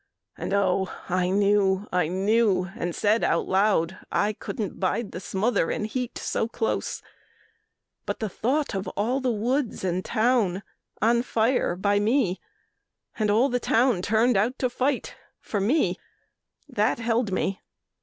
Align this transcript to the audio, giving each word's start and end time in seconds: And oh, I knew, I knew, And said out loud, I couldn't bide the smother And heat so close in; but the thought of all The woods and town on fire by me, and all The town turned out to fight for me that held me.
And 0.35 0.51
oh, 0.51 0.89
I 1.09 1.29
knew, 1.29 1.87
I 1.93 2.07
knew, 2.07 2.71
And 2.75 2.95
said 2.95 3.23
out 3.23 3.45
loud, 3.47 3.99
I 4.11 4.33
couldn't 4.33 4.79
bide 4.79 5.11
the 5.11 5.19
smother 5.19 5.69
And 5.69 5.85
heat 5.85 6.17
so 6.17 6.47
close 6.47 7.01
in; 7.01 7.05
but 8.07 8.17
the 8.19 8.27
thought 8.27 8.73
of 8.73 8.87
all 8.97 9.19
The 9.19 9.31
woods 9.31 9.83
and 9.83 10.03
town 10.03 10.63
on 11.03 11.21
fire 11.21 11.75
by 11.75 11.99
me, 11.99 12.39
and 13.19 13.29
all 13.29 13.47
The 13.47 13.59
town 13.59 14.01
turned 14.01 14.37
out 14.37 14.57
to 14.57 14.71
fight 14.71 15.13
for 15.39 15.59
me 15.59 15.99
that 16.67 16.97
held 16.97 17.31
me. 17.31 17.61